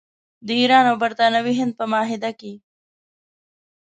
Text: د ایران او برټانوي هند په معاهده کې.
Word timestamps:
د 0.45 0.49
ایران 0.61 0.85
او 0.91 0.95
برټانوي 1.03 1.53
هند 1.59 1.71
په 1.79 1.85
معاهده 1.91 2.31
کې. 2.39 2.53